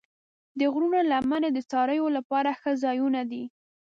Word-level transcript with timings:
د 0.59 0.61
غرونو 0.73 0.99
لمنې 1.11 1.49
د 1.53 1.59
څارویو 1.69 2.07
لپاره 2.17 2.49
ښه 2.59 2.71
ځایونه 2.83 3.21
دي. 3.31 3.43